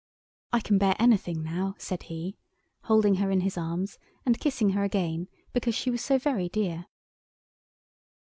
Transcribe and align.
"I 0.51 0.61
can 0.61 0.79
bear 0.79 0.95
anything 0.97 1.43
now," 1.43 1.75
said 1.77 2.01
he, 2.09 2.35
holding 2.85 3.17
her 3.17 3.29
in 3.29 3.41
his 3.41 3.55
arms, 3.55 3.99
and 4.25 4.39
kissing 4.39 4.71
her 4.71 4.83
again, 4.83 5.27
because 5.53 5.75
she 5.75 5.91
was 5.91 6.03
so 6.03 6.17
very 6.17 6.49
dear. 6.49 6.87